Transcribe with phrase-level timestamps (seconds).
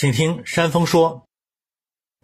[0.00, 1.26] 请听山峰说。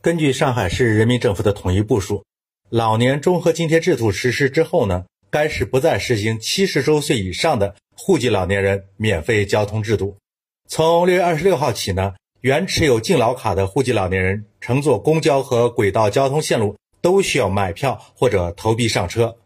[0.00, 2.24] 根据上海市人民政府的统一部署，
[2.70, 10.16] 老年综合津贴制度实施之后呢，该市不再实行七十周岁以上的户籍老年人免费交通制度。
[10.66, 19.36] 从六月二十六号起呢，原持有敬老卡的户籍老年人乘坐公交和轨道交通线路都需要买票或者投币上车。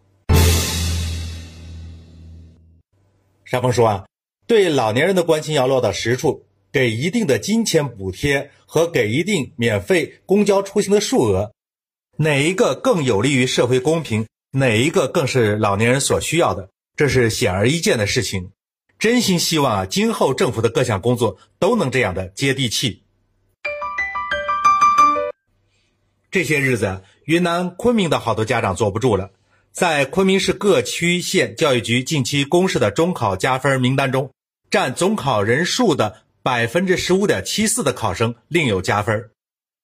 [3.45, 4.07] 山峰说啊，
[4.47, 6.45] 对老年人的关心要落到实处。
[6.73, 11.53] 给一定的金钱补贴和给一定免费公交出行的数额，
[12.17, 14.27] 哪一个更有利于社会公平？
[14.53, 16.69] 哪一个更是老年人所需要的？
[16.97, 18.51] 这是显而易见的事情。
[18.99, 23.03] 真心希望啊，今后政府的各项工作都能这样的接地气。
[26.31, 29.31] 这些日子，云南昆明的好多家长坐不住了，
[29.73, 34.31] 在昆明市各区县教育局近期公示的中考加分名单中，
[34.71, 36.23] 占总考人数的。
[36.43, 39.31] 百分之十五点七四的考生另有加分。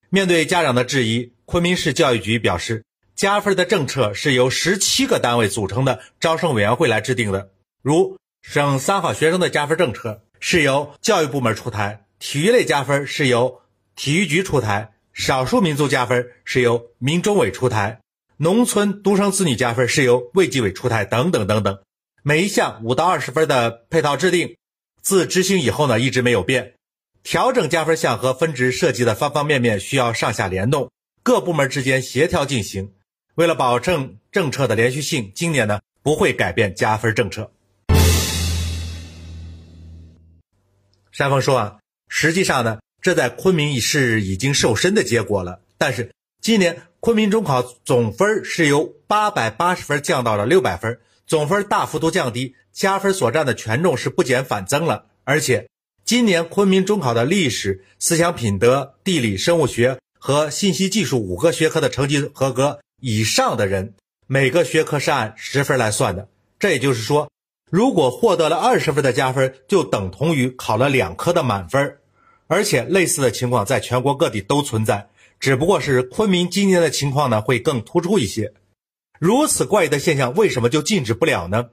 [0.08, 7.50] 面对家长的质疑，昆明市教育局表示，加分的政策是由十七个单位组成的招生委员会来制定的。
[7.82, 13.60] 如省三好学生的加分政策是由教育部门出台，体育类加分是由
[13.94, 18.00] 体育局出台，少数民族加分是由民中委出台，
[18.36, 21.78] 农村独生子女加分是由卫计委出台，等等等等。
[22.22, 24.56] 每一项五到二十分的配套制定。
[25.06, 26.74] 自执行以后呢，一直没有变。
[27.22, 30.90] 调整加分项和分值设计的方方面面需要上下联动，
[31.22, 32.92] 各部门之间协调进行。
[33.36, 37.48] 为了保证政策的连续性，今年呢不会改变加分政策。
[41.12, 45.60] 山峰说啊，实际上呢，这在昆明已是已经瘦身的结果了。
[45.78, 46.10] 但是
[46.42, 50.98] 今年昆明中考总分是由八百八十分降到了六百分。
[51.26, 55.06] 总分大幅度降低，加分所占的权重是不减反增了。
[55.24, 55.68] 而且，
[56.04, 63.94] 今年昆明中考的历史、思想品德、地理、生物学和信息技术五个学科的成绩合格以上的人，
[64.28, 66.28] 每个学科是按十分来算的。
[66.60, 67.28] 这也就是说，
[67.70, 71.98] 如果获得了二十分的加分，就等同于考了两科的满分。
[72.46, 75.08] 而且，类似的情况在全国各地都存在，
[75.40, 78.52] 只不过是昆明今年的情况呢会更突出一些。
[79.18, 81.70] 如此怪异的现象，为什么就禁止不了呢？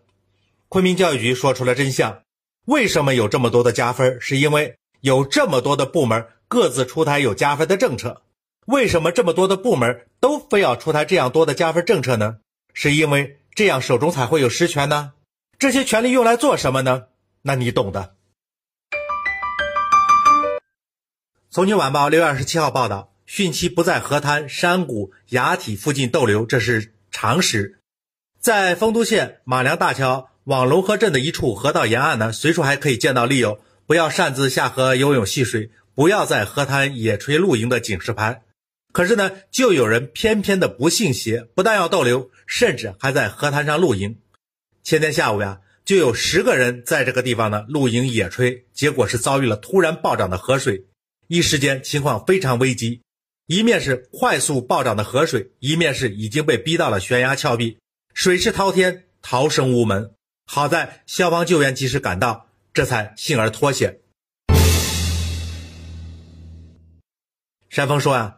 [0.70, 2.24] 昆明教育局说出了真相：
[2.66, 4.20] 为什么有这么多的加分？
[4.22, 8.22] 是因为有这么多的部门各自出台有加分的政策。
[8.66, 12.38] 为什么这么多的部门都非要出台这样多的加分政策呢？
[12.74, 15.12] 是因为这样手中才会有实权呢？
[15.60, 17.04] 这些权利用来做什么呢？
[17.42, 18.16] 那你懂的。
[21.52, 26.93] 重庆晚报六月二十七号报道，汛期不在河滩、山谷、崖体附近逗留，这是。
[27.13, 27.79] 常识，
[28.41, 38.41] 在丰都县马良大桥往龙河镇的一处河道沿岸呢，随处还可以见到立有“不要擅自下河游泳戏水，不要在河滩野炊露营”的警示牌。
[38.91, 44.18] 可是呢，就有人偏偏的不信邪，不但要逗留，甚至还在河滩上露营。
[44.84, 50.84] 前天下午呀，就有十个人在这个地方呢露营野炊，结果是遭遇了突然暴涨的河水，
[51.28, 53.03] 一时间情况非常危机。
[53.48, 57.78] 一面是快速暴涨的河水，一面是已经被逼到了悬崖峭壁，
[58.14, 60.14] 水势滔天，逃生无门。
[60.46, 64.00] 好在消防救援及时赶到，这才幸而脱险。
[67.70, 68.38] 山峰说啊，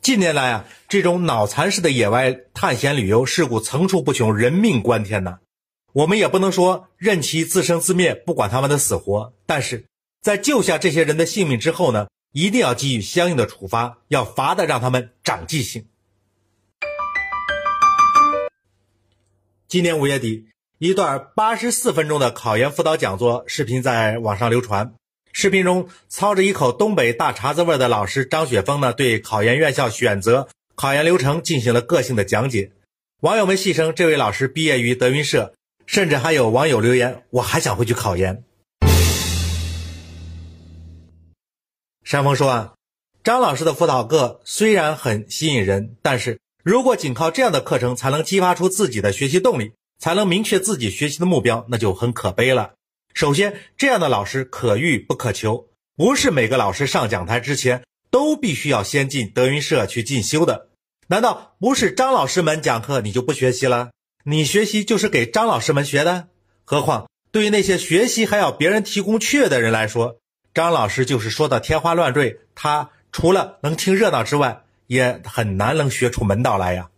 [0.00, 5.40] 近年来啊，这种脑残式的野外探险旅游事故层出不穷，人命关天呐。
[5.92, 9.84] 我们也不能说任其自生自灭，不管他们的死活，但是
[10.22, 12.06] 在救下这些人的性命之后呢？
[12.36, 15.86] 一定要给予相应的处罚，要罚的让他们长记性。
[19.66, 24.92] 今年五月底，一段八十四分钟的考研辅导讲座视频在网上流传。
[25.32, 32.70] 视频中，操着一口东北大碴子味的老师张雪峰呢，对考研院校选择、考研流程进行了个性的讲解。
[33.22, 35.54] 网友们戏称这位老师毕业于德云社，
[35.86, 38.44] 甚至还有网友留言：“我还想回去考研。”
[42.06, 42.74] 山峰说啊，
[43.24, 52.74] 张老师的辅导课虽然很吸引人，但是如果仅靠这样的课程才能激发出自己的学习动力，才能明确自己学习的目标，那就很可悲了。
[53.12, 55.66] 首先，这样的老师可遇不可求，
[55.96, 57.82] 不是每个老师上讲台之前
[58.12, 60.68] 都必须要先进德云社去进修的。
[61.08, 63.90] 难道不是张老师们讲课你就不学习了？
[64.22, 66.28] 你学习就是给张老师们学的？
[66.64, 70.18] 何况对于那些学习还要别人提供缺的人来说。
[70.56, 76.88] 张老师就是说的天花乱坠，他除了能听热闹之外，也很难能学出门道来呀。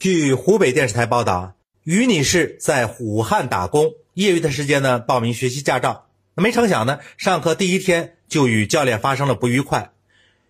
[0.00, 1.54] 据湖北电视台报道，
[1.84, 6.08] 于女士在武汉打工，业余的时间呢报名学习驾照。
[6.34, 9.92] 没成想呢，上课第一天就与教练发生了不愉快。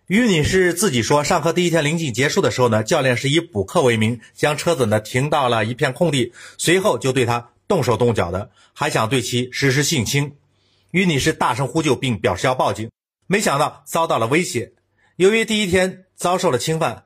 [0.07, 10.37] 于女士自己说，上课第一天临近结束的时候呢，教练是以补课为名，将车子呢停到了一片空地，随后就对她动手动脚的，还想对其实施性侵。
[10.91, 12.91] 于女士大声呼救，并表示要报警，
[13.27, 14.73] 没想到遭到了威胁。
[15.17, 17.05] 由于第一天遭受了侵犯，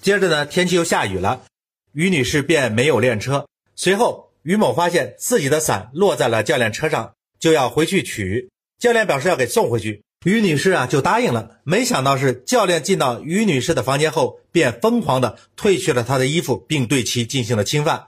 [0.00, 1.44] 接着呢天气又下雨了，
[1.92, 3.46] 于女士便没有练车。
[3.74, 8.48] 随后，于某发现自己的伞落在了教练车上，就要回去取，
[8.78, 10.02] 教练表示要给送回去。
[10.24, 11.58] 于女士啊，就答应了。
[11.62, 18.06] 没想到是教练进到于女士的房间后，便疯狂的褪去了她的衣服，并对其进行了侵犯。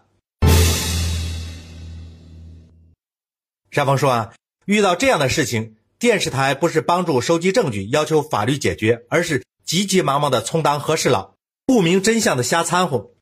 [3.79, 4.35] 沙峰说啊，
[4.65, 13.13] 遇到这样的事情，电视台不是帮助收集证据，要求法律解决，而是急急忙忙的充当和事佬，不明真相的瞎掺和。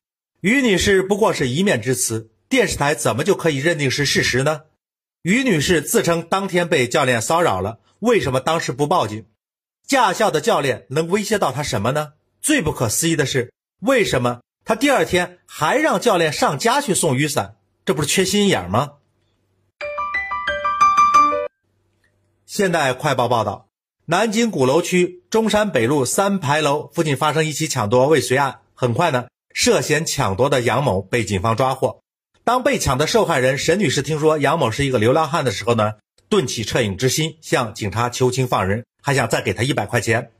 [0.41, 4.61] 于女士不过是一面之词，电视台怎么就可以认定是事实呢？
[5.21, 7.77] 于女士自称当天被教练骚扰了。
[7.99, 9.25] 为什么当时不报警？
[9.87, 12.13] 驾校的教练能威胁到她什么呢？
[12.41, 17.57] 最不可思议的是，为什么她第二天还让教练上家去送雨伞？
[17.85, 18.93] 这不是缺心眼吗？
[22.47, 23.67] 现代快报报道，
[24.05, 28.61] 南京鼓楼区中山北路三牌楼附近发生一起抢夺未遂案。
[28.73, 31.99] 很快呢，涉嫌抢夺的杨某被警方抓获。
[32.45, 35.95] 当被抢的受害人沈女士听说杨某是一个流浪汉的时候呢？
[36.29, 40.31] 顿起恻隐之心，向警察求情放人，还想再给他一百块钱。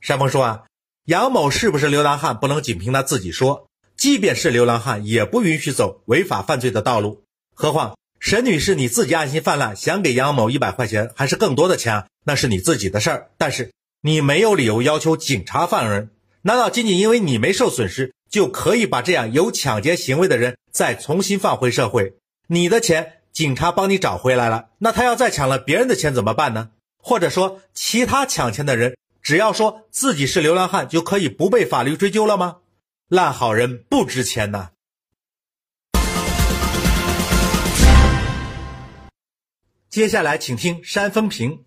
[0.00, 0.62] 山峰说：“啊，
[1.06, 3.66] 杨某是不是流浪汉，不能仅凭他自己说。
[3.96, 7.24] 即便是流浪汉，也不允许走违法犯罪的道路。
[7.52, 13.28] 何况沈女士你自己爱心泛滥，想给杨某一百块钱，还是更多的钱，那是你自己的事儿。
[13.36, 16.08] 但是你没有理由要求警察放人。
[16.40, 22.14] 难道仅仅因为你没受损失，就可以把这样有抢劫行为的人再重新放回社会？”
[22.48, 26.70] 你的钱警察帮你找回来了，那他要再抢了别人的钱怎么办呢？
[26.96, 32.56] 或者说，其他抢钱的人只要说自己是流浪汉，就可以不被法律追究了吗？
[33.10, 34.70] 烂好人不值钱呐！
[39.94, 41.62] 接下来请听山峰评。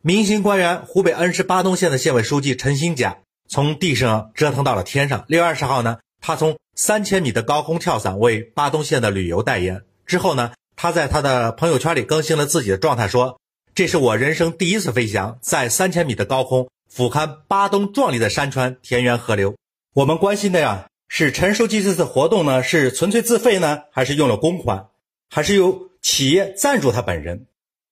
[0.00, 3.18] 明星官员湖北恩施巴东县的县委书记陈新甲
[3.48, 5.24] 从地上折腾到了天上。
[5.26, 6.56] 六月二十号呢，他从。
[6.76, 13.40] 三千米的高空跳伞为巴东县的旅游代言之后呢，他在他的朋友圈里更新了自己的状态，说
[13.74, 19.56] ：“这是我人生第一次飞翔，在三千米的高空俯瞰巴东壮丽的山川、田园、河流。”
[19.94, 24.86] 我们关心的呀，是陈书记这次活动呢，是纯粹自费呢，还是用了公款，
[25.28, 27.46] 还是由企业赞助他本人？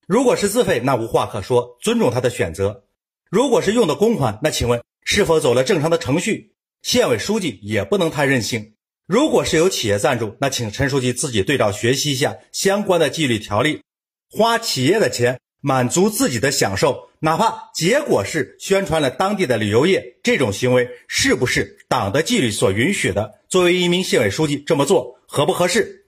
[0.06, 2.84] 如果是自费，那无话可说，尊重他的选择；
[3.30, 6.54] 如果是用的公款，那请问是否走了正常的程序？
[6.82, 8.74] 县委书记也不能太任性。
[9.06, 13.82] 如果是有企业赞助，那请陈书记自己对照学习一下相关的纪律条例，
[14.30, 23.40] 花企业的钱满足自己的享受，哪怕结果是宣传了当地的旅游业，这种行为是不是党的纪律所允许的？
[23.48, 26.06] 作为一名县委书记这么做合不合适？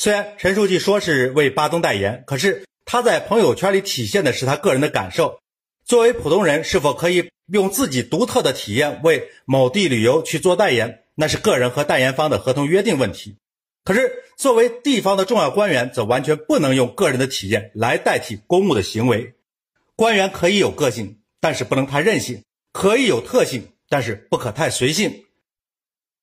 [0.00, 5.40] 虽然陈书记说是为巴东代言，可是他在朋友圈里体现的是他个人的感受。
[5.84, 11.00] 作为普通人，是否可以用自己独特的体验为某地旅游去做代言？
[11.16, 13.38] 那是个人和代言方的合同约定问题，
[13.82, 19.34] 可是作为地方的重要官员，则完全不能用个人的体验来代替公务的行为。
[19.96, 22.36] 官员可以有个性，但是不能太任性；
[22.72, 25.24] 可以有特性，但是不可太随性。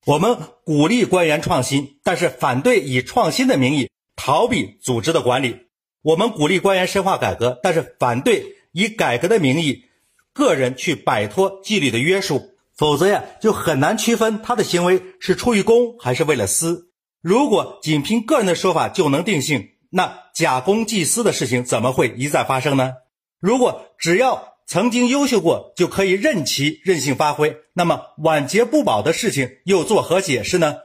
[0.05, 5.65] 我们鼓励官员创新，但是反对以创新的名义逃避组织的管理。
[6.03, 9.85] 我们鼓励官员深化改革，但是反对以改革的名义，
[10.31, 12.51] 个人去摆脱纪律的约束。
[12.77, 16.91] 否则呀，就很难区分他的行为是出于公还是为了私。
[17.21, 22.93] 如果仅凭个人的说法就能定性，那假公济私的事情怎么会一再发生呢？
[23.39, 30.77] 如果只要曾经优秀过就可以任其任性发挥，那么晚节不保的事情又作何解释呢？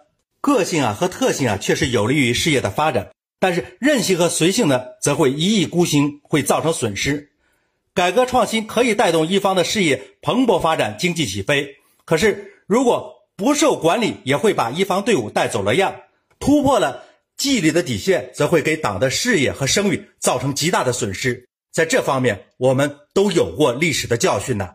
[0.42, 7.30] 个性啊和特性啊确实有利于事业的发展，但是任性和随性呢，则会一意孤行，会造成损失。
[7.94, 11.76] 改革创新可以带动一方的事业蓬勃发展，经济起飞。
[12.04, 15.94] 可是，如果不受管理，也会把一方队伍带走了样，
[16.38, 17.02] 突破了
[17.36, 21.48] 纪律的底线，则会给党的事业和声誉造成极大的损失。
[21.70, 24.74] 在这方面，我们都有过历史的教训呢。